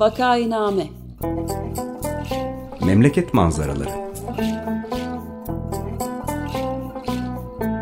[0.00, 0.86] Vakainame
[2.86, 3.90] Memleket manzaraları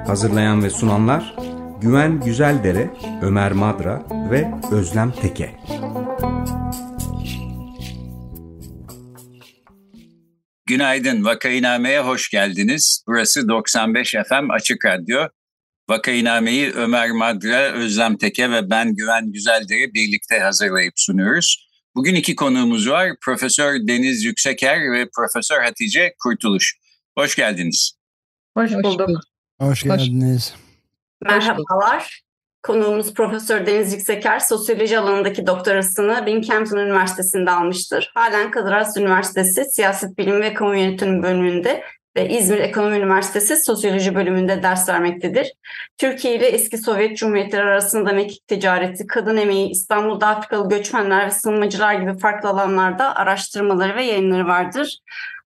[0.06, 1.36] Hazırlayan ve sunanlar
[1.80, 2.90] Güven Güzeldere,
[3.22, 5.56] Ömer Madra ve Özlem Teke.
[10.66, 13.04] Günaydın, Vakainame'ye hoş geldiniz.
[13.06, 15.20] Burası 95 FM Açık Radyo.
[15.88, 21.67] Vakainame'yi Ömer Madra, Özlem Teke ve ben Güven Güzeldere birlikte hazırlayıp sunuyoruz.
[21.98, 23.12] Bugün iki konuğumuz var.
[23.24, 26.78] Profesör Deniz Yükseker ve Profesör Hatice Kurtuluş.
[27.18, 27.92] Hoş geldiniz.
[28.56, 29.10] Hoş bulduk.
[29.60, 30.54] Hoş geldiniz.
[31.22, 32.22] Merhabalar.
[32.62, 38.10] Konuğumuz Profesör Deniz Yükseker, sosyoloji alanındaki doktorasını Binghamton Üniversitesi'nde almıştır.
[38.14, 41.82] Halen Kadir Has Üniversitesi Siyaset Bilimi ve Kamu Yönetimi bölümünde
[42.16, 45.52] ve İzmir Ekonomi Üniversitesi Sosyoloji bölümünde ders vermektedir.
[45.98, 51.94] Türkiye ile eski Sovyet Cumhuriyetleri arasında mekik ticareti, kadın emeği, İstanbul'da Afrikalı göçmenler ve sığınmacılar
[51.94, 54.98] gibi farklı alanlarda araştırmaları ve yayınları vardır.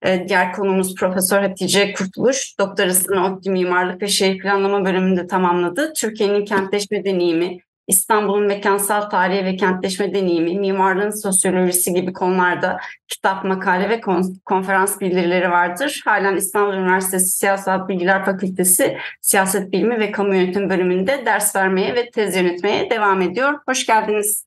[0.03, 5.93] Ee, diğer konumuz Profesör Hatice Kurtuluş, doktorasını ODTÜ Mimarlık ve Şehir Planlama bölümünde tamamladı.
[5.93, 13.89] Türkiye'nin kentleşme deneyimi, İstanbul'un mekansal tarihi ve kentleşme deneyimi, mimarlığın sosyolojisi gibi konularda kitap, makale
[13.89, 14.01] ve
[14.45, 16.03] konferans bildirileri vardır.
[16.05, 22.11] Halen İstanbul Üniversitesi Siyasal Bilgiler Fakültesi Siyaset Bilimi ve Kamu Yönetimi bölümünde ders vermeye ve
[22.11, 23.55] tez yönetmeye devam ediyor.
[23.69, 24.45] Hoş geldiniz.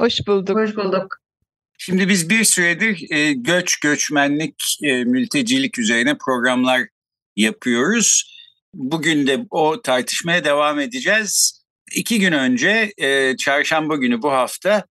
[0.00, 0.56] Hoş bulduk.
[0.58, 1.16] Hoş bulduk.
[1.78, 6.80] Şimdi biz bir süredir e, göç, göçmenlik, e, mültecilik üzerine programlar
[7.36, 8.38] yapıyoruz.
[8.74, 11.57] Bugün de o tartışmaya devam edeceğiz
[11.94, 14.84] iki gün önce e, çarşamba günü bu hafta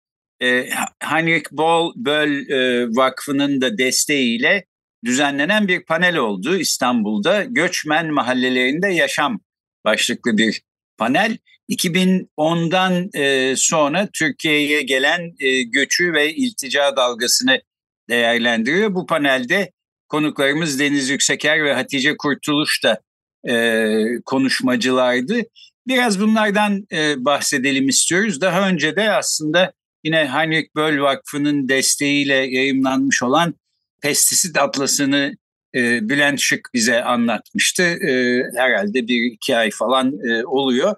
[0.42, 4.64] e, Heinrich Böll, Böll e, Vakfı'nın da desteğiyle
[5.04, 7.44] düzenlenen bir panel oldu İstanbul'da.
[7.44, 9.40] Göçmen mahallelerinde yaşam
[9.84, 10.62] başlıklı bir
[10.98, 11.36] panel.
[11.70, 17.60] 2010'dan e, sonra Türkiye'ye gelen e, göçü ve iltica dalgasını
[18.08, 18.94] değerlendiriyor.
[18.94, 19.72] Bu panelde
[20.08, 23.00] konuklarımız Deniz Yükseker ve Hatice Kurtuluş da
[23.48, 25.42] e, konuşmacılardı.
[25.88, 28.40] Biraz bunlardan e, bahsedelim istiyoruz.
[28.40, 29.72] Daha önce de aslında
[30.04, 33.54] yine Heinrich Böll Vakfı'nın desteğiyle yayımlanmış olan
[34.02, 35.36] Pestisit Atlası'nı
[35.74, 37.82] e, Bülent Şık bize anlatmıştı.
[37.82, 40.94] E, herhalde bir iki ay falan e, oluyor.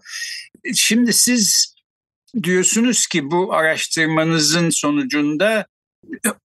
[0.75, 1.75] Şimdi siz
[2.43, 5.67] diyorsunuz ki bu araştırmanızın sonucunda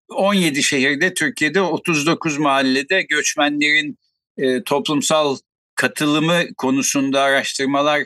[0.08, 3.98] 17 şehirde Türkiye'de 39 mahallede göçmenlerin
[4.38, 5.36] e, toplumsal
[5.74, 8.02] katılımı konusunda araştırmalar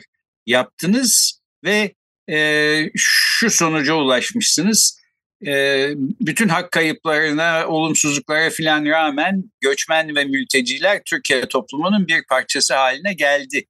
[0.49, 1.93] yaptınız ve
[2.29, 4.99] e, şu sonuca ulaşmışsınız.
[5.47, 5.85] E,
[6.21, 13.65] bütün hak kayıplarına, olumsuzluklara filan rağmen göçmen ve mülteciler Türkiye toplumunun bir parçası haline geldi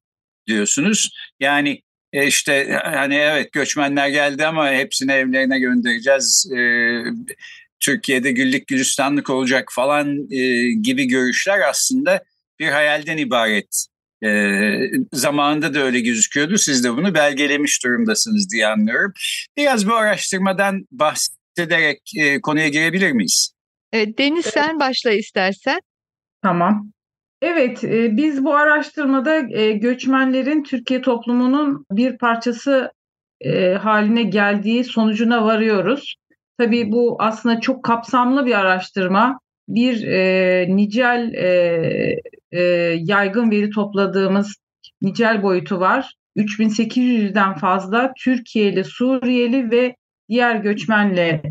[0.46, 1.10] diyorsunuz.
[1.40, 1.82] Yani
[2.12, 6.52] e, işte hani evet göçmenler geldi ama hepsini evlerine göndereceğiz.
[6.56, 6.60] E,
[7.80, 12.24] Türkiye'de güllük gülistanlık olacak falan e, gibi görüşler aslında
[12.58, 13.86] bir hayalden ibaret
[14.24, 14.30] e,
[15.12, 16.58] zamanında da öyle gözüküyordu.
[16.58, 19.12] Siz de bunu belgelemiş durumdasınız diye anlıyorum.
[19.56, 23.52] Biraz bu araştırmadan bahsederek e, konuya girebilir miyiz?
[23.92, 25.80] E, Deniz sen başla istersen.
[26.42, 26.90] Tamam.
[27.42, 32.92] Evet, e, biz bu araştırmada e, göçmenlerin Türkiye toplumunun bir parçası
[33.40, 36.16] e, haline geldiği sonucuna varıyoruz.
[36.58, 39.40] Tabii bu aslında çok kapsamlı bir araştırma.
[39.68, 42.16] Bir e, nicel e,
[42.52, 42.60] e,
[42.98, 44.56] yaygın veri topladığımız
[45.02, 46.14] nicel boyutu var.
[46.36, 49.96] 3800'den fazla Türkiye'li, Suriyeli ve
[50.28, 51.42] diğer göçmenle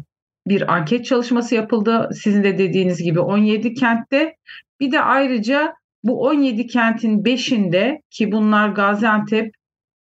[0.47, 2.09] bir anket çalışması yapıldı.
[2.13, 4.35] Sizin de dediğiniz gibi 17 kentte.
[4.79, 5.73] Bir de ayrıca
[6.03, 9.53] bu 17 kentin 5'inde ki bunlar Gaziantep,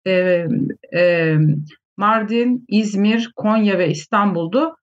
[0.08, 0.46] e,
[0.96, 1.36] e,
[1.98, 4.76] Mardin, İzmir, Konya ve İstanbul'du.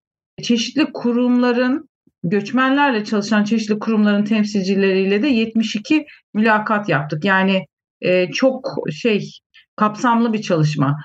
[0.43, 1.89] Çeşitli kurumların
[2.25, 7.25] göçmenlerle çalışan çeşitli kurumların temsilcileriyle de 72 mülakat yaptık.
[7.25, 7.67] Yani
[8.01, 9.31] e, çok şey
[9.77, 10.99] kapsamlı bir çalışma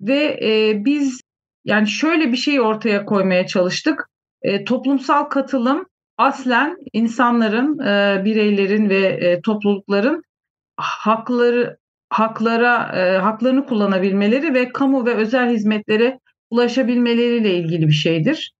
[0.00, 1.20] ve e, biz
[1.64, 4.08] yani şöyle bir şey ortaya koymaya çalıştık.
[4.42, 5.86] E, toplumsal katılım
[6.18, 10.22] aslen insanların, e, bireylerin ve e, toplulukların
[10.76, 11.78] hakları
[12.10, 16.18] haklara e, haklarını kullanabilmeleri ve kamu ve özel hizmetlere
[16.50, 18.52] ulaşabilmeleriyle ilgili bir şeydir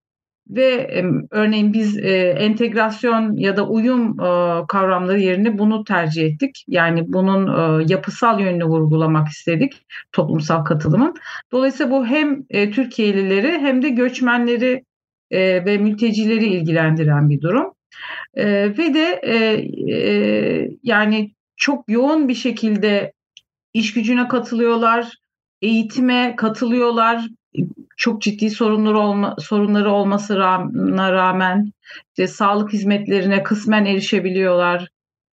[0.49, 6.65] ve örneğin biz e, entegrasyon ya da uyum e, kavramları yerine bunu tercih ettik.
[6.67, 11.13] Yani bunun e, yapısal yönünü vurgulamak istedik toplumsal katılımın.
[11.51, 14.83] Dolayısıyla bu hem Türkiye'lileri hem de göçmenleri
[15.31, 17.73] ve mültecileri ilgilendiren bir durum.
[18.37, 19.21] Ve de
[20.83, 23.13] yani çok yoğun bir şekilde
[23.73, 25.13] iş gücüne katılıyorlar,
[25.61, 27.27] eğitime katılıyorlar,
[27.97, 31.71] çok ciddi sorunları olma, sorunları olmasına rağmen
[32.09, 34.87] işte sağlık hizmetlerine kısmen erişebiliyorlar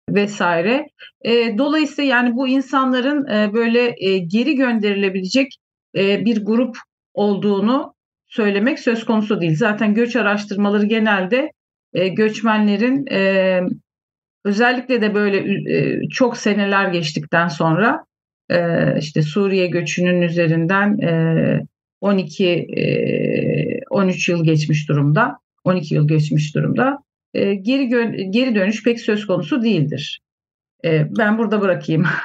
[0.10, 0.88] vesaire.
[1.22, 5.56] E, dolayısıyla yani bu insanların e, böyle e, geri gönderilebilecek
[5.96, 6.78] e, bir grup
[7.14, 7.94] olduğunu
[8.28, 9.56] söylemek söz konusu değil.
[9.56, 11.52] Zaten göç araştırmaları genelde
[11.94, 13.60] e, göçmenlerin e,
[14.46, 15.38] özellikle de böyle
[15.78, 18.06] e, çok seneler geçtikten sonra
[18.50, 18.60] e,
[19.00, 21.62] işte Suriye göçünün üzerinden e,
[22.02, 25.38] 12 e, 13 yıl geçmiş durumda.
[25.64, 26.98] 12 yıl geçmiş durumda.
[27.34, 27.90] E, geri
[28.30, 30.22] geri dönüş pek söz konusu değildir.
[30.86, 32.06] E, ben burada bırakayım.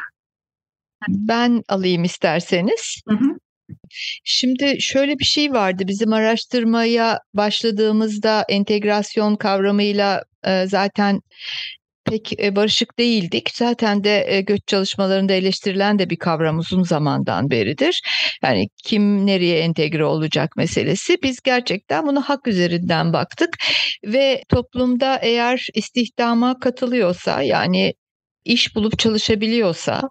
[1.09, 3.03] Ben alayım isterseniz.
[3.09, 3.39] Hı hı.
[4.25, 5.83] Şimdi şöyle bir şey vardı.
[5.87, 11.21] Bizim araştırmaya başladığımızda entegrasyon kavramıyla e, zaten
[12.05, 13.51] pek e, barışık değildik.
[13.55, 18.03] Zaten de e, göç çalışmalarında eleştirilen de bir kavram uzun zamandan beridir.
[18.43, 21.17] Yani kim nereye entegre olacak meselesi.
[21.23, 23.57] Biz gerçekten bunu hak üzerinden baktık
[24.07, 27.95] ve toplumda eğer istihdama katılıyorsa yani
[28.45, 30.03] iş bulup çalışabiliyorsa,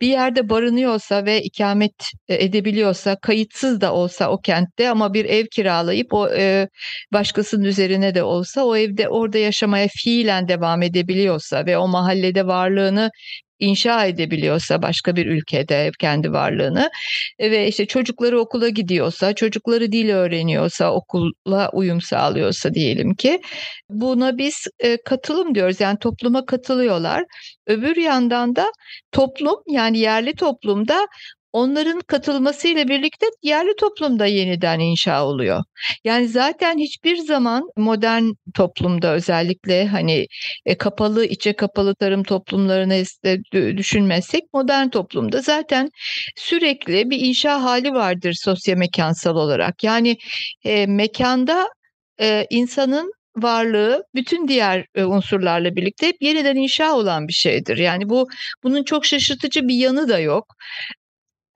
[0.00, 5.46] bir yerde barınıyorsa ve ikamet e, edebiliyorsa, kayıtsız da olsa o kentte ama bir ev
[5.46, 6.68] kiralayıp o e,
[7.12, 13.10] başkasının üzerine de olsa o evde orada yaşamaya fiilen devam edebiliyorsa ve o mahallede varlığını
[13.58, 16.90] inşa edebiliyorsa başka bir ülkede kendi varlığını
[17.38, 23.40] e, ve işte çocukları okula gidiyorsa, çocukları dil öğreniyorsa, okula uyum sağlıyorsa diyelim ki
[23.90, 25.80] buna biz e, katılım diyoruz.
[25.80, 27.24] Yani topluma katılıyorlar.
[27.66, 28.72] Öbür yandan da
[29.12, 31.06] toplum yani yerli toplumda
[31.54, 35.62] onların katılmasıyla birlikte yerli toplumda yeniden inşa oluyor.
[36.04, 38.24] Yani zaten hiçbir zaman modern
[38.54, 40.26] toplumda özellikle hani
[40.66, 43.02] e, kapalı içe kapalı tarım toplumlarını
[43.76, 45.88] düşünmezsek modern toplumda zaten
[46.36, 49.84] sürekli bir inşa hali vardır sosyomekansal olarak.
[49.84, 50.16] Yani
[50.64, 51.68] e, mekanda
[52.20, 57.76] e, insanın varlığı bütün diğer e, unsurlarla birlikte hep yeniden inşa olan bir şeydir.
[57.76, 58.28] Yani bu
[58.62, 60.46] bunun çok şaşırtıcı bir yanı da yok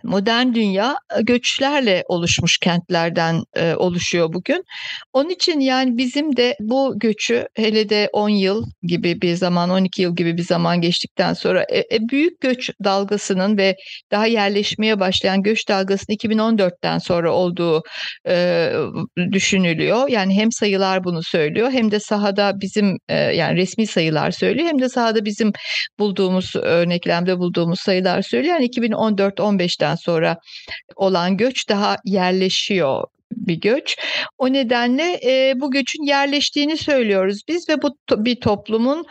[0.04, 4.64] modern dünya e, göçlerle oluşmuş kentlerden e, oluşuyor bugün.
[5.12, 10.02] Onun için yani bizim de bu göçü hele de 10 yıl gibi bir zaman 12
[10.02, 13.76] yıl gibi bir zaman geçtikten sonra e, e, büyük göç dalgasının ve
[14.10, 17.82] daha yerleşmeye başlayan göç dalgasının 2014'ten sonra olduğu
[18.28, 18.72] e,
[19.32, 20.08] düşünülüyor.
[20.08, 24.78] Yani hem sayılar bunu söylüyor hem de sahada bizim e, yani resmi sayılar söylüyor hem
[24.80, 25.52] de sahada bizim
[25.98, 28.54] bulduğumuz örneklemde bulduğumuz sayılar söylüyor.
[28.54, 30.38] Yani 2014-15'ten 1970'ten sonra
[30.96, 33.96] olan göç daha yerleşiyor bir göç.
[34.38, 39.06] O nedenle e, bu göçün yerleştiğini söylüyoruz biz ve bu to- bir toplumun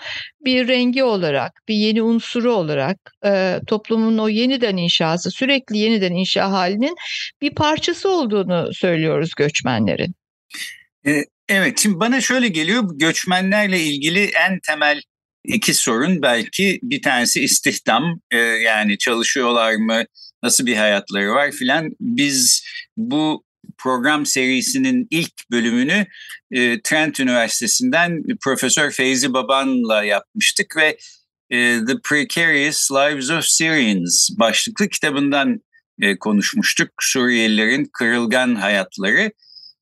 [0.46, 6.52] bir rengi olarak, bir yeni unsuru olarak e, toplumun o yeniden inşası, sürekli yeniden inşa
[6.52, 6.96] halinin
[7.42, 10.16] bir parçası olduğunu söylüyoruz göçmenlerin.
[11.50, 15.02] Evet, şimdi bana şöyle geliyor, göçmenlerle ilgili en temel
[15.48, 20.04] iki sorun belki bir tanesi istihdam, e, yani çalışıyorlar mı,
[20.44, 21.90] nasıl bir hayatları var filan.
[22.00, 22.66] Biz
[22.98, 23.44] bu
[23.78, 26.06] program serisinin ilk bölümünü
[26.52, 30.98] e, Trent Üniversitesi'nden Profesör Feyzi Baban'la yapmıştık ve
[31.50, 35.62] e, The Precarious Lives of Syrians başlıklı kitabından
[36.02, 36.90] e, konuşmuştuk.
[37.02, 39.32] Suriyelilerin kırılgan hayatları.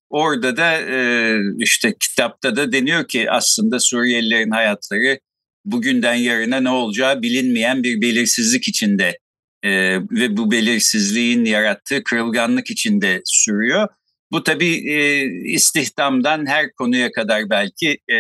[0.10, 5.20] Orada da e, işte kitapta da deniyor ki aslında Suriyelilerin hayatları
[5.66, 9.20] bugünden yarına ne olacağı bilinmeyen bir belirsizlik içinde
[9.64, 13.88] e, ve bu belirsizliğin yarattığı kırılganlık içinde sürüyor.
[14.32, 18.16] Bu tabii e, istihdamdan her konuya kadar belki e,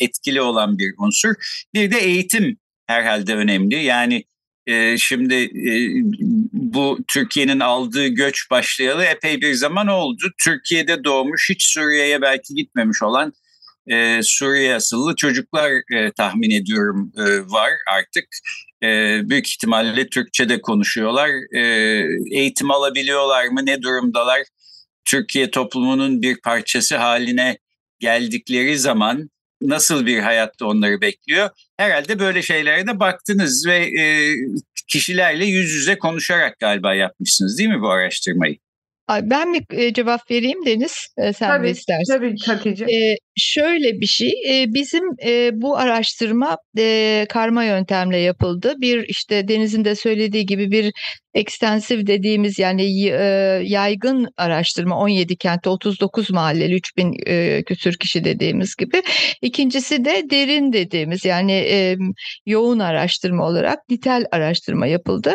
[0.00, 1.34] etkili olan bir unsur.
[1.74, 3.84] Bir de eğitim herhalde önemli.
[3.84, 4.24] Yani
[4.66, 5.72] e, şimdi e,
[6.52, 10.22] bu Türkiye'nin aldığı göç başlayalı epey bir zaman oldu.
[10.44, 13.32] Türkiye'de doğmuş hiç Suriye'ye belki gitmemiş olan
[13.86, 18.24] e, Suriye asıllı çocuklar e, tahmin ediyorum e, var artık.
[18.82, 21.30] E, büyük ihtimalle Türkçe'de konuşuyorlar.
[21.54, 21.62] E,
[22.30, 23.66] eğitim alabiliyorlar mı?
[23.66, 24.42] Ne durumdalar?
[25.04, 27.58] Türkiye toplumunun bir parçası haline
[27.98, 31.50] geldikleri zaman nasıl bir hayatta onları bekliyor?
[31.76, 34.34] Herhalde böyle şeylere de baktınız ve e,
[34.88, 38.56] kişilerle yüz yüze konuşarak galiba yapmışsınız değil mi bu araştırmayı?
[39.22, 39.60] Ben mi
[39.94, 41.08] cevap vereyim Deniz?
[41.16, 42.12] Sen tabii, mi istersin?
[42.12, 42.84] Tabii Hatice.
[42.84, 44.32] Ee, Şöyle bir şey,
[44.68, 45.02] bizim
[45.62, 46.56] bu araştırma
[47.28, 48.74] karma yöntemle yapıldı.
[48.80, 50.92] Bir işte Deniz'in de söylediği gibi bir
[51.34, 52.92] ekstensiv dediğimiz yani
[53.68, 57.12] yaygın araştırma 17 kentte 39 mahalleli 3000
[57.62, 59.02] küsür kişi dediğimiz gibi.
[59.42, 61.66] İkincisi de derin dediğimiz yani
[62.46, 65.34] yoğun araştırma olarak nitel araştırma yapıldı.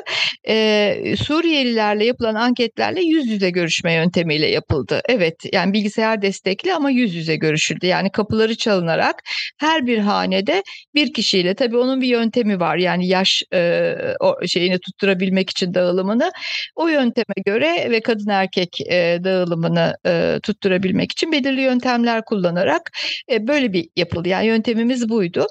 [1.17, 5.01] Suriyelilerle yapılan anketlerle yüz yüze görüşme yöntemiyle yapıldı.
[5.09, 7.90] Evet yani bilgisayar destekli ama yüz yüze görüşüldü.
[7.91, 9.23] Yani kapıları çalınarak
[9.57, 10.63] her bir hanede
[10.95, 12.77] bir kişiyle tabii onun bir yöntemi var.
[12.77, 16.31] Yani yaş e, o şeyini tutturabilmek için dağılımını
[16.75, 22.91] o yönteme göre ve kadın erkek e, dağılımını e, tutturabilmek için belirli yöntemler kullanarak
[23.31, 24.29] e, böyle bir yapıldı.
[24.29, 25.47] Yani yöntemimiz buydu.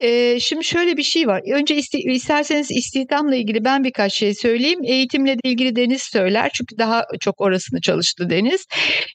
[0.00, 1.42] E, şimdi şöyle bir şey var.
[1.52, 4.80] Önce iste, isterseniz istihdamla ilgili ben birkaç şey söyleyeyim.
[4.84, 6.50] Eğitimle ilgili Deniz söyler.
[6.54, 8.66] Çünkü daha çok orasını çalıştı Deniz.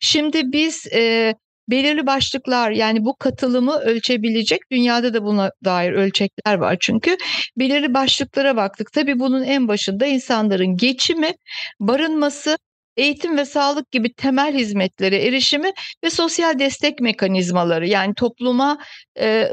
[0.01, 1.33] Şimdi biz e,
[1.69, 7.17] belirli başlıklar yani bu katılımı ölçebilecek dünyada da buna dair ölçekler var çünkü
[7.57, 8.93] belirli başlıklara baktık.
[8.93, 11.31] Tabii bunun en başında insanların geçimi,
[11.79, 12.57] barınması,
[12.97, 15.71] eğitim ve sağlık gibi temel hizmetlere erişimi
[16.03, 18.77] ve sosyal destek mekanizmaları yani topluma
[19.19, 19.49] e,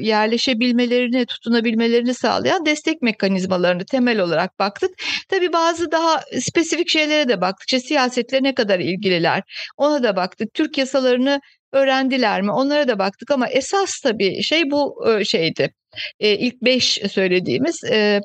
[0.00, 4.90] yerleşebilmelerini, tutunabilmelerini sağlayan destek mekanizmalarını temel olarak baktık.
[5.28, 7.68] Tabii bazı daha spesifik şeylere de baktık.
[7.68, 9.42] İşte siyasetle ne kadar ilgililer
[9.76, 10.54] ona da baktık.
[10.54, 11.40] Türk yasalarını
[11.72, 15.74] öğrendiler mi onlara da baktık ama esas tabii şey bu şeydi.
[16.20, 18.20] E, ilk beş söylediğimiz e,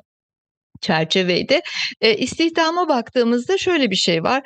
[0.83, 1.59] çerçeveydi.
[2.01, 4.41] E, istihdama baktığımızda şöyle bir şey var.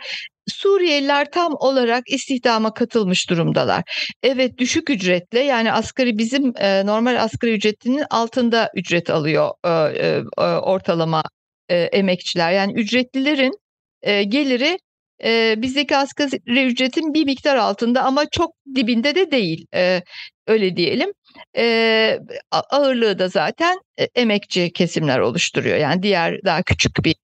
[0.50, 3.84] Suriyeliler tam olarak istihdama katılmış durumdalar.
[4.24, 10.24] Evet düşük ücretle yani asgari bizim e, normal asgari ücretinin altında ücret alıyor e, e,
[10.38, 11.24] e ortalama
[11.70, 12.52] e, emekçiler.
[12.52, 13.54] Yani ücretlilerin
[14.02, 14.78] e, geliri
[15.24, 19.66] e, bizdeki asgari ücretin bir miktar altında ama çok dibinde de değil.
[19.74, 20.02] E,
[20.48, 21.14] öyle diyelim.
[21.58, 22.20] E,
[22.52, 25.78] ağırlığı da zaten e, emekçi kesimler oluşturuyor.
[25.78, 27.16] Yani diğer daha küçük bir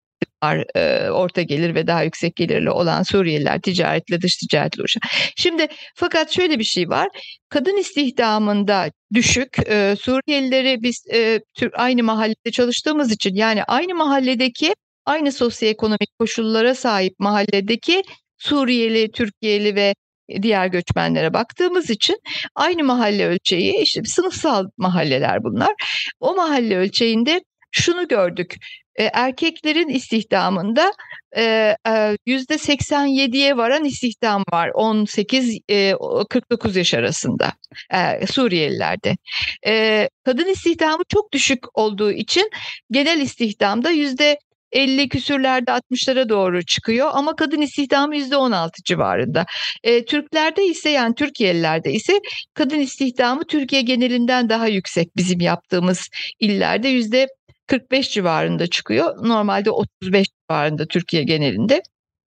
[0.43, 5.01] var e, orta gelir ve daha yüksek gelirli olan Suriyeliler ticaretle dış ticaretle uğraşan.
[5.35, 7.09] Şimdi fakat şöyle bir şey var.
[7.49, 11.39] Kadın istihdamında düşük e, Suriyelileri biz e,
[11.73, 18.03] aynı mahallede çalıştığımız için yani aynı mahalledeki aynı sosyoekonomik koşullara sahip mahalledeki
[18.37, 19.93] Suriyeli, Türkiye'li ve
[20.41, 22.19] diğer göçmenlere baktığımız için
[22.55, 25.73] aynı mahalle ölçeği işte sınıfsal mahalleler bunlar.
[26.19, 28.55] O mahalle ölçeğinde şunu gördük.
[28.95, 30.93] E, erkeklerin istihdamında
[31.37, 37.53] e, e, yüzde 87'ye varan istihdam var 18-49 yaş arasında
[37.93, 39.17] e, Suriyelilerde.
[39.67, 42.49] E, kadın istihdamı çok düşük olduğu için
[42.91, 44.37] genel istihdamda yüzde
[44.73, 49.45] 50 küsürlerde 60'lara doğru çıkıyor ama kadın istihdamı %16 civarında.
[49.83, 52.19] E, Türklerde ise yani Türkiye'lilerde ise
[52.53, 57.27] kadın istihdamı Türkiye genelinden daha yüksek bizim yaptığımız illerde yüzde
[57.67, 59.27] 45 civarında çıkıyor.
[59.27, 61.81] Normalde 35 civarında Türkiye genelinde.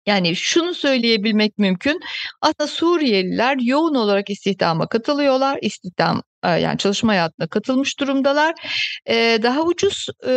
[0.06, 2.00] Yani şunu söyleyebilmek mümkün.
[2.40, 5.58] Aslında Suriyeliler yoğun olarak istihdama katılıyorlar.
[5.62, 8.54] İstihdam e, yani çalışma hayatına katılmış durumdalar.
[9.06, 10.32] E, daha ucuz e,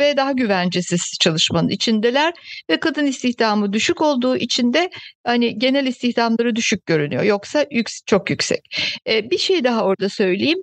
[0.00, 2.34] ve daha güvencesiz çalışmanın içindeler
[2.70, 4.90] ve kadın istihdamı düşük olduğu için de
[5.24, 7.22] hani genel istihdamları düşük görünüyor.
[7.22, 7.66] Yoksa
[8.06, 8.60] çok yüksek.
[9.06, 10.58] Bir şey daha orada söyleyeyim.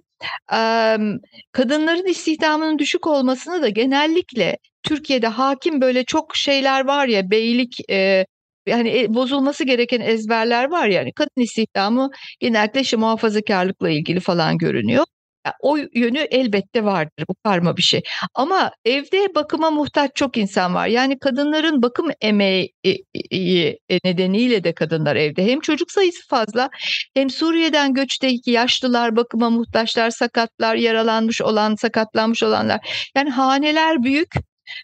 [1.51, 7.79] Kadınların istihdamının düşük olmasını da genellikle Türkiye'de hakim böyle çok şeyler var ya beylik
[8.67, 12.09] yani e, bozulması gereken ezberler var yani kadın istihdamı
[12.39, 15.05] genellikle işte muhafazakarlıkla ilgili falan görünüyor.
[15.61, 18.01] O yönü elbette vardır bu karma bir şey.
[18.33, 20.87] Ama evde bakıma muhtaç çok insan var.
[20.87, 22.73] Yani kadınların bakım emeği
[24.05, 25.45] nedeniyle de kadınlar evde.
[25.45, 26.69] Hem çocuk sayısı fazla
[27.13, 33.09] hem Suriye'den göçteki yaşlılar, bakıma muhtaçlar, sakatlar, yaralanmış olan, sakatlanmış olanlar.
[33.15, 34.33] Yani haneler büyük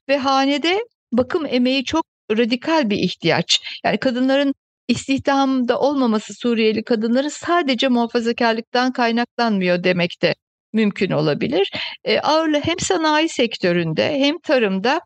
[0.09, 0.79] ve hanede
[1.11, 3.59] bakım emeği çok radikal bir ihtiyaç.
[3.85, 4.53] Yani kadınların
[4.87, 10.35] istihdamda olmaması Suriyeli kadınları sadece muhafazakarlıktan kaynaklanmıyor demek de
[10.73, 11.71] mümkün olabilir.
[12.03, 15.01] E, ağırlığı hem sanayi sektöründe hem tarımda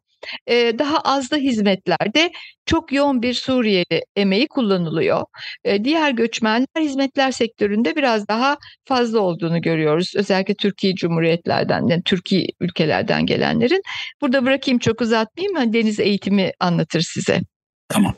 [0.48, 2.32] e, daha az da hizmetlerde
[2.66, 5.22] çok yoğun bir Suriyeli emeği kullanılıyor.
[5.64, 10.14] E, diğer göçmenler hizmetler sektöründe biraz daha fazla olduğunu görüyoruz.
[10.16, 13.82] Özellikle Türkiye Cumhuriyetlerden, yani Türkiye ülkelerden gelenlerin.
[14.22, 15.74] Burada bırakayım çok uzatmayayım.
[15.74, 17.40] Deniz eğitimi anlatır size.
[17.90, 18.16] Tamam.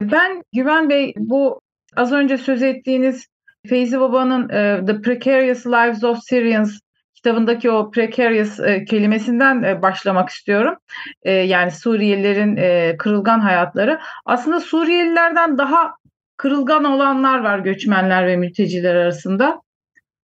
[0.00, 1.60] Ben Güven Bey bu
[1.96, 3.26] az önce söz ettiğiniz
[3.66, 6.78] Feyzi Baba'nın uh, The Precarious Lives of Syrians
[7.24, 10.74] kitabındaki o precarious e, kelimesinden e, başlamak istiyorum.
[11.22, 14.00] E, yani Suriyelilerin e, kırılgan hayatları.
[14.24, 15.94] Aslında Suriyelilerden daha
[16.36, 19.60] kırılgan olanlar var göçmenler ve mülteciler arasında.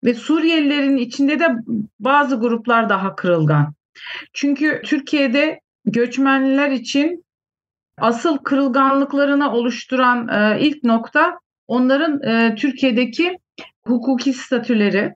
[0.03, 1.47] Ve Suriyelilerin içinde de
[1.99, 3.73] bazı gruplar daha kırılgan.
[4.33, 7.25] Çünkü Türkiye'de göçmenler için
[7.97, 13.37] asıl kırılganlıklarını oluşturan e, ilk nokta onların e, Türkiye'deki
[13.87, 15.13] hukuki statüleri.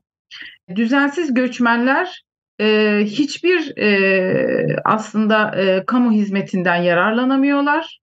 [0.75, 2.23] Düzensiz göçmenler
[2.61, 7.99] e, hiçbir e, aslında e, kamu hizmetinden yararlanamıyorlar.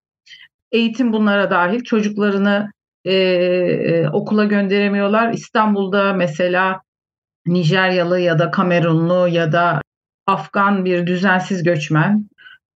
[0.72, 1.84] Eğitim bunlara dahil.
[1.84, 2.70] Çocuklarını
[3.04, 5.32] e, e, okula gönderemiyorlar.
[5.32, 6.80] İstanbul'da mesela
[7.46, 9.82] Nijeryalı ya da Kamerunlu ya da
[10.26, 12.28] Afgan bir düzensiz göçmen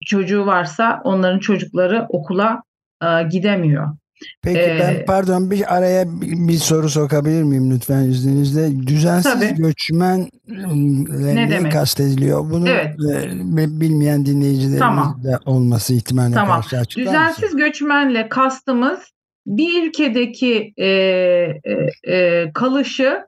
[0.06, 2.62] çocuğu varsa onların çocukları okula
[3.02, 3.96] e, gidemiyor.
[4.42, 8.86] Peki ee, ben pardon bir araya bir soru sokabilir miyim lütfen izninizle?
[8.86, 9.54] Düzensiz tabii.
[9.54, 11.72] göçmen ne demek?
[11.72, 12.50] kastediliyor?
[12.50, 12.94] Bunu evet.
[12.94, 15.20] e, bilmeyen dinleyicilerimiz tamam.
[15.24, 16.60] de olması ihtimali tamam.
[16.60, 17.58] karşı açıklar Düzensiz mısın?
[17.58, 19.00] göçmenle kastımız
[19.46, 21.60] bir ülkedeki e, e,
[22.14, 23.20] e, kalışı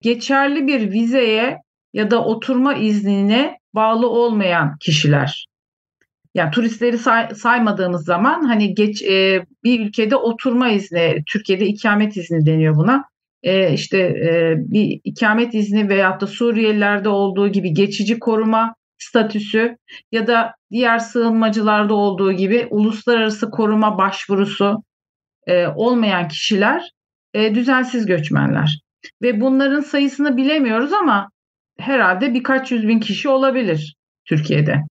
[0.00, 1.58] geçerli bir vizeye
[1.92, 5.46] ya da oturma iznine bağlı olmayan kişiler.
[6.34, 12.46] Yani turistleri say, saymadığımız zaman hani geç e, bir ülkede oturma izni, Türkiye'de ikamet izni
[12.46, 13.04] deniyor buna.
[13.42, 19.76] E, işte e, bir ikamet izni veyahut da Suriyelilerde olduğu gibi geçici koruma statüsü
[20.12, 24.82] ya da diğer sığınmacılarda olduğu gibi uluslararası koruma başvurusu
[25.46, 26.90] e, olmayan kişiler
[27.34, 28.80] e, düzensiz göçmenler.
[29.22, 31.30] Ve bunların sayısını bilemiyoruz ama
[31.78, 34.82] herhalde birkaç yüz bin kişi olabilir Türkiye'de.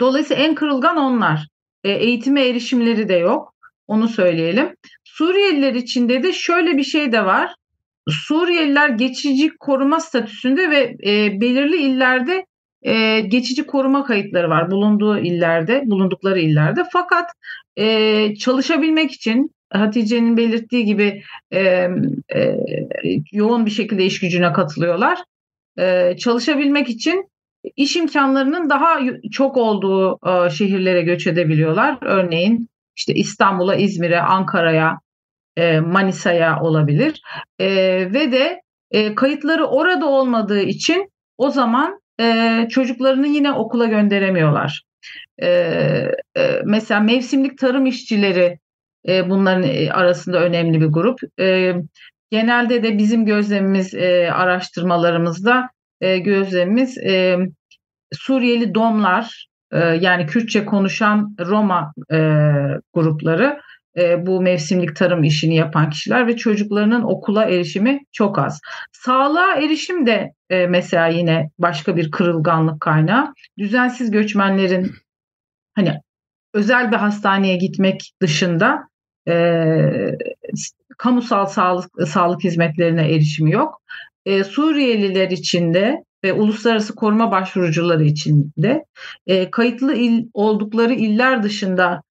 [0.00, 1.48] Dolayısıyla en kırılgan onlar.
[1.84, 3.54] E, eğitime erişimleri de yok.
[3.86, 4.74] Onu söyleyelim.
[5.04, 7.54] Suriyeliler içinde de şöyle bir şey de var.
[8.08, 12.46] Suriyeliler geçici koruma statüsünde ve e, belirli illerde
[12.82, 16.82] e, geçici koruma kayıtları var bulunduğu illerde, bulundukları illerde.
[16.92, 17.30] Fakat
[17.76, 21.60] e, çalışabilmek için Hatice'nin belirttiği gibi e,
[22.34, 22.58] e,
[23.32, 25.18] yoğun bir şekilde iş gücüne katılıyorlar.
[25.78, 27.28] E, çalışabilmek için
[27.76, 29.00] iş imkanlarının daha
[29.32, 31.98] çok olduğu e, şehirlere göç edebiliyorlar.
[32.02, 34.98] Örneğin işte İstanbul'a, İzmir'e, Ankara'ya,
[35.56, 37.22] e, Manisa'ya olabilir.
[37.58, 37.68] E,
[38.14, 38.62] ve de
[39.14, 42.00] kayıtları orada olmadığı için o zaman
[42.68, 44.82] çocuklarını yine okula gönderemiyorlar.
[46.64, 48.58] Mesela mevsimlik tarım işçileri
[49.06, 51.20] bunların arasında önemli bir grup.
[52.30, 53.94] Genelde de bizim gözlemimiz
[54.32, 55.68] araştırmalarımızda
[56.00, 57.38] e, gözlemimiz e,
[58.12, 62.18] Suriyeli domlar e, yani Kürtçe konuşan Roma e,
[62.94, 63.60] grupları
[63.98, 68.60] e, bu mevsimlik tarım işini yapan kişiler ve çocuklarının okula erişimi çok az.
[68.92, 73.32] Sağlığa erişim de e, mesela yine başka bir kırılganlık kaynağı.
[73.58, 74.92] Düzensiz göçmenlerin
[75.74, 76.00] hani
[76.54, 78.88] özel bir hastaneye gitmek dışında
[79.28, 79.34] e,
[80.98, 83.82] kamusal sağlık sağlık hizmetlerine erişimi yok.
[84.28, 88.84] E, Suriyeliler için de ve uluslararası koruma başvurucuları için de
[89.26, 92.02] e, kayıtlı il oldukları iller dışında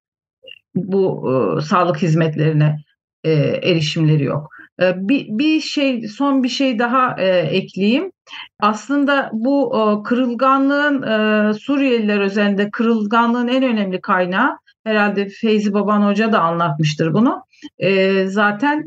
[0.75, 2.77] bu e, sağlık hizmetlerine
[3.23, 3.31] e,
[3.63, 4.49] erişimleri yok.
[4.81, 8.11] E, bir, bir şey son bir şey daha e, ekleyeyim.
[8.59, 16.31] Aslında bu e, kırılganlığın e, Suriyeliler üzerinde kırılganlığın en önemli kaynağı herhalde Feyzi Baban Hoca
[16.31, 17.43] da anlatmıştır bunu.
[17.79, 18.85] E, zaten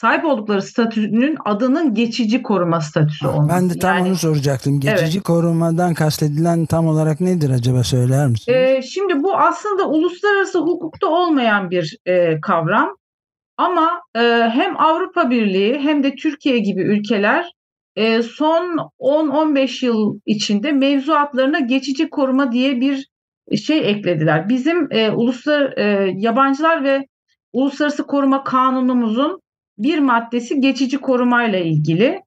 [0.00, 3.48] sahip oldukları statünün adının geçici koruma statüsü olması.
[3.48, 4.80] Ben de tam yani, onu soracaktım.
[4.80, 5.22] Geçici evet.
[5.22, 8.52] korumadan kastedilen tam olarak nedir acaba söyler misin?
[8.52, 12.96] Ee, şimdi bu aslında uluslararası hukukta olmayan bir e, kavram.
[13.56, 14.20] Ama e,
[14.52, 17.52] hem Avrupa Birliği hem de Türkiye gibi ülkeler
[17.96, 23.08] e, son 10-15 yıl içinde mevzuatlarına geçici koruma diye bir
[23.56, 24.48] şey eklediler.
[24.48, 27.06] Bizim e, uluslar e, yabancılar ve
[27.52, 29.40] uluslararası koruma kanunumuzun
[29.78, 32.22] bir maddesi geçici korumayla ilgili.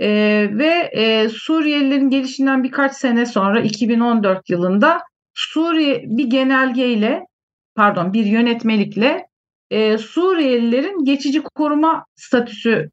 [0.00, 0.08] E,
[0.52, 5.02] ve e, Suriyelilerin gelişinden birkaç sene sonra 2014 yılında
[5.34, 7.26] Suriye bir genelgeyle
[7.74, 9.26] pardon bir yönetmelikle
[9.70, 12.90] e, Suriyelilerin geçici koruma statüsü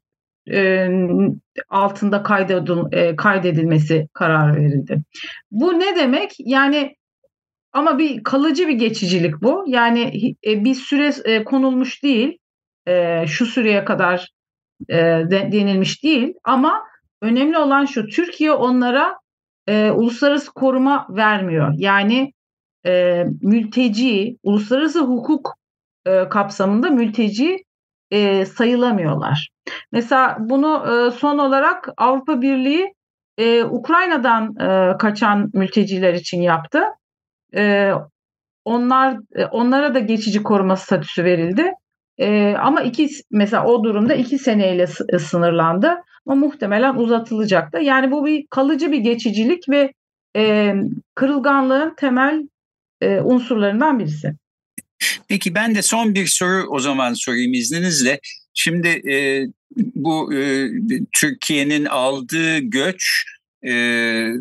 [0.50, 0.88] e,
[1.68, 5.02] altında kaydedil, e, kaydedilmesi kararı verildi.
[5.50, 6.34] Bu ne demek?
[6.38, 6.96] Yani
[7.72, 9.64] ama bir kalıcı bir geçicilik bu.
[9.66, 12.38] Yani e, bir süre e, konulmuş değil
[12.86, 14.28] e, şu süreye kadar
[14.88, 14.96] e,
[15.30, 16.82] de, denilmiş değil ama
[17.22, 19.18] önemli olan şu Türkiye onlara
[19.68, 21.72] e, uluslararası koruma vermiyor.
[21.76, 22.32] Yani
[22.86, 25.54] e, mülteci, uluslararası hukuk
[26.06, 27.64] e, kapsamında mülteci
[28.10, 29.48] e, sayılamıyorlar.
[29.92, 32.94] Mesela bunu e, son olarak Avrupa Birliği
[33.38, 36.82] e, Ukrayna'dan e, kaçan mülteciler için yaptı.
[37.56, 37.92] E,
[38.64, 41.72] onlar e, onlara da geçici koruma statüsü verildi.
[42.18, 44.86] E, ama iki mesela o durumda iki seneyle
[45.18, 45.94] sınırlandı.
[46.26, 47.80] Ama muhtemelen uzatılacak da.
[47.80, 49.92] Yani bu bir kalıcı bir geçicilik ve
[50.36, 50.74] e,
[51.14, 52.48] kırılganlığın temel
[53.00, 54.32] e, unsurlarından birisi.
[55.28, 58.20] Peki ben de son bir soru o zaman sorayım izninizle.
[58.54, 59.46] Şimdi e,
[59.76, 60.70] bu e,
[61.12, 63.24] Türkiye'nin aldığı göç
[63.62, 63.74] e,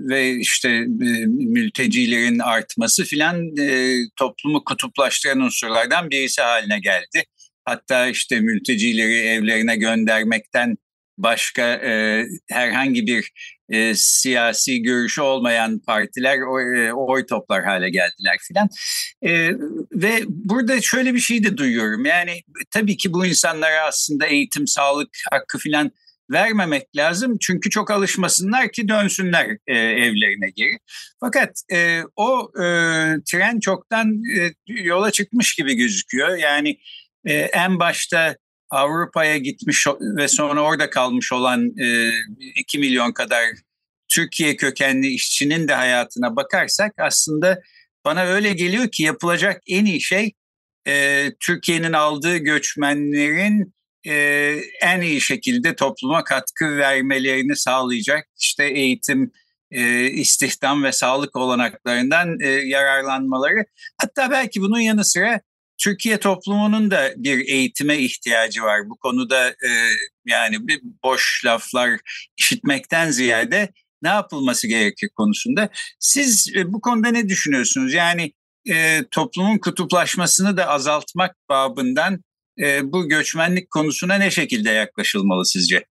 [0.09, 7.25] ve işte e, mültecilerin artması filan e, toplumu kutuplaştıran unsurlardan birisi haline geldi.
[7.65, 10.78] Hatta işte mültecileri evlerine göndermekten
[11.17, 13.32] başka e, herhangi bir
[13.69, 18.69] e, siyasi görüşü olmayan partiler oy, e, oy toplar hale geldiler filan.
[19.21, 19.52] E,
[19.91, 22.06] ve burada şöyle bir şey de duyuyorum.
[22.06, 25.91] Yani tabii ki bu insanlara aslında eğitim, sağlık hakkı filan
[26.32, 27.38] vermemek lazım.
[27.41, 30.78] Çünkü çok alışmasınlar ki dönsünler e, evlerine geri.
[31.19, 32.65] Fakat e, o e,
[33.32, 36.38] tren çoktan e, yola çıkmış gibi gözüküyor.
[36.38, 36.78] Yani
[37.25, 38.38] e, en başta
[38.69, 42.12] Avrupa'ya gitmiş ve sonra orada kalmış olan e,
[42.55, 43.43] 2 milyon kadar
[44.07, 47.62] Türkiye kökenli işçinin de hayatına bakarsak aslında
[48.05, 50.33] bana öyle geliyor ki yapılacak en iyi şey
[50.88, 53.73] e, Türkiye'nin aldığı göçmenlerin
[54.07, 54.13] e,
[54.81, 59.31] en iyi şekilde topluma katkı vermelerini sağlayacak işte eğitim,
[59.71, 63.65] e, istihdam ve sağlık olanaklarından e, yararlanmaları.
[64.01, 65.41] Hatta belki bunun yanı sıra
[65.77, 68.89] Türkiye toplumunun da bir eğitime ihtiyacı var.
[68.89, 69.69] Bu konuda e,
[70.25, 71.99] yani bir boş laflar
[72.38, 73.69] işitmekten ziyade
[74.01, 75.69] ne yapılması gerekir konusunda.
[75.99, 77.93] Siz e, bu konuda ne düşünüyorsunuz?
[77.93, 78.33] Yani
[78.69, 82.23] e, toplumun kutuplaşmasını da azaltmak babından
[82.59, 85.86] e, bu göçmenlik konusuna ne şekilde yaklaşılmalı sizce?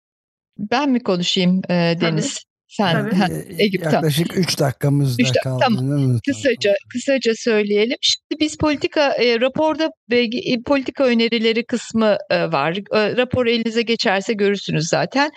[0.59, 2.50] Ben mi konuşayım e, Deniz?
[2.71, 3.27] Sen ha,
[3.59, 5.65] Eyüp, yaklaşık 3 dakikamız da kaldı.
[5.65, 6.19] Tamam.
[6.27, 7.97] Kısaca kısaca söyleyelim.
[8.01, 12.77] Şimdi biz politika e, raporda e, politika önerileri kısmı e, var.
[12.77, 15.31] E, rapor elinize geçerse görürsünüz zaten.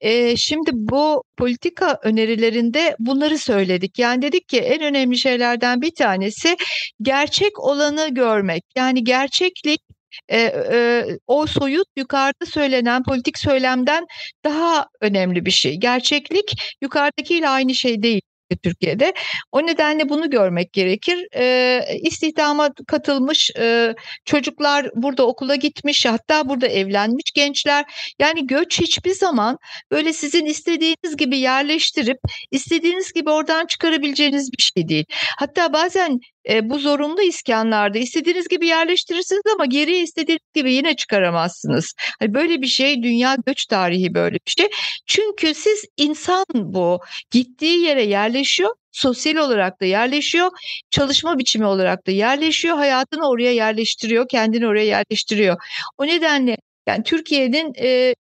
[0.00, 3.98] E, şimdi bu politika önerilerinde bunları söyledik.
[3.98, 6.56] Yani dedik ki en önemli şeylerden bir tanesi
[7.02, 8.64] gerçek olanı görmek.
[8.76, 9.87] Yani gerçeklik
[10.28, 10.38] e,
[10.72, 14.06] e, o soyut yukarıda söylenen politik söylemden
[14.44, 15.76] daha önemli bir şey.
[15.76, 18.20] Gerçeklik yukarıdakiyle aynı şey değil.
[18.56, 19.12] Türkiye'de.
[19.52, 21.26] O nedenle bunu görmek gerekir.
[21.34, 27.84] E, istihdama katılmış e, çocuklar burada okula gitmiş hatta burada evlenmiş gençler.
[28.18, 29.58] Yani göç hiçbir zaman
[29.90, 32.18] böyle sizin istediğiniz gibi yerleştirip
[32.50, 35.04] istediğiniz gibi oradan çıkarabileceğiniz bir şey değil.
[35.38, 41.94] Hatta bazen e, bu zorunlu iskanlarda istediğiniz gibi yerleştirirsiniz ama geriye istediğiniz gibi yine çıkaramazsınız.
[42.20, 44.68] Hani böyle bir şey dünya göç tarihi böyle bir şey.
[45.06, 50.50] Çünkü siz insan bu gittiği yere yerleşiyor sosyal olarak da yerleşiyor,
[50.90, 55.56] çalışma biçimi olarak da yerleşiyor, hayatını oraya yerleştiriyor, kendini oraya yerleştiriyor.
[55.98, 56.56] O nedenle
[56.88, 58.14] yani Türkiye'nin e,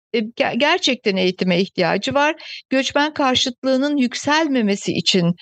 [0.57, 2.35] gerçekten eğitime ihtiyacı var.
[2.71, 5.35] Göçmen karşıtlığının yükselmemesi için,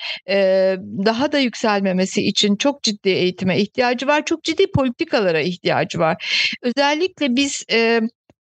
[1.07, 4.25] daha da yükselmemesi için çok ciddi eğitime ihtiyacı var.
[4.25, 6.47] Çok ciddi politikalara ihtiyacı var.
[6.63, 7.65] Özellikle biz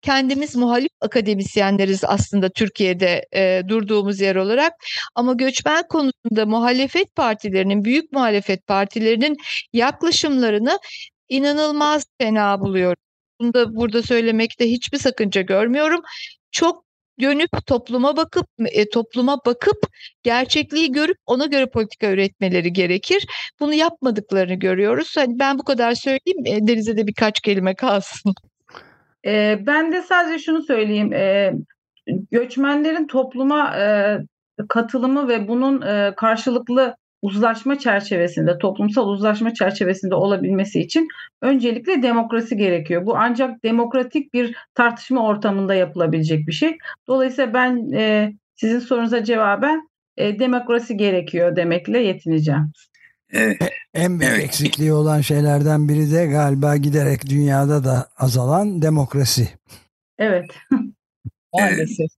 [0.02, 4.72] kendimiz muhalif akademisyenleriz aslında Türkiye'de e, durduğumuz yer olarak
[5.14, 9.36] ama göçmen konusunda muhalefet partilerinin büyük muhalefet partilerinin
[9.72, 10.78] yaklaşımlarını
[11.28, 13.09] inanılmaz fena buluyorum.
[13.40, 16.00] Bunu da burada söylemekte hiçbir sakınca görmüyorum.
[16.50, 16.84] Çok
[17.20, 19.76] dönüp topluma bakıp e, topluma bakıp
[20.22, 23.26] gerçekliği görüp ona göre politika üretmeleri gerekir.
[23.60, 25.16] Bunu yapmadıklarını görüyoruz.
[25.16, 26.46] Hani ben bu kadar söyleyeyim.
[26.46, 28.34] E, Deniz'e de birkaç kelime kalsın.
[29.26, 31.12] E, ben de sadece şunu söyleyeyim.
[31.12, 31.52] E,
[32.30, 34.16] göçmenlerin topluma e,
[34.68, 41.08] katılımı ve bunun e, karşılıklı uzlaşma çerçevesinde, toplumsal uzlaşma çerçevesinde olabilmesi için
[41.42, 43.06] öncelikle demokrasi gerekiyor.
[43.06, 46.78] Bu ancak demokratik bir tartışma ortamında yapılabilecek bir şey.
[47.08, 52.72] Dolayısıyla ben e, sizin sorunuza cevaben e, demokrasi gerekiyor demekle yetineceğim.
[53.32, 53.56] Evet.
[53.94, 54.44] En büyük evet.
[54.44, 59.48] eksikliği olan şeylerden biri de galiba giderek dünyada da azalan demokrasi.
[60.18, 60.50] Evet.
[61.54, 62.10] Maalesef.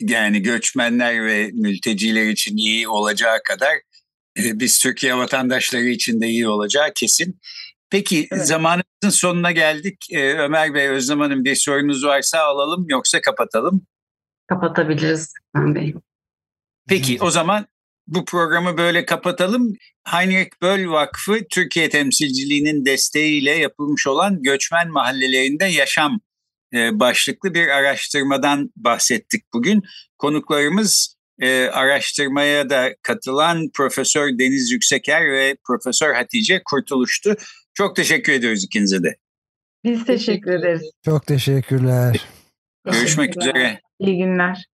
[0.00, 3.85] Yani göçmenler ve mülteciler için iyi olacağı kadar e,
[4.36, 7.40] biz Türkiye vatandaşları için de iyi olacağı kesin.
[7.90, 8.46] Peki evet.
[8.46, 10.06] zamanımızın sonuna geldik.
[10.10, 13.86] E, Ömer Bey, Özlem Hanım bir sorunuz varsa alalım yoksa kapatalım.
[14.48, 15.94] Kapatabiliriz Ömer Bey.
[16.88, 17.66] Peki o zaman
[18.06, 19.72] bu programı böyle kapatalım.
[20.04, 26.20] Heinrich Böll Vakfı Türkiye temsilciliğinin desteğiyle yapılmış olan göçmen mahallelerinde yaşam
[26.74, 29.82] e, başlıklı bir araştırmadan bahsettik bugün.
[30.18, 37.34] Konuklarımız e, araştırmaya da katılan Profesör Deniz Yükseker ve Profesör Hatice Kurtuluş'tu.
[37.74, 39.16] Çok teşekkür ediyoruz ikinize de.
[39.84, 40.90] Biz teşekkür ederiz.
[41.04, 42.24] Çok teşekkürler.
[42.84, 43.80] Görüşmek üzere.
[43.98, 44.66] İyi günler.